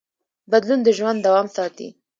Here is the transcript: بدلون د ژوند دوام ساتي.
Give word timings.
بدلون 0.51 0.79
د 0.83 0.87
ژوند 0.97 1.19
دوام 1.25 1.47
ساتي. 1.55 1.87